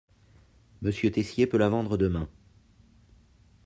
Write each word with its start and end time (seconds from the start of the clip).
Monsieur 0.81 1.11
Teissier 1.11 1.45
peut 1.45 1.59
la 1.59 1.69
vendre 1.69 1.95
demain. 1.95 2.27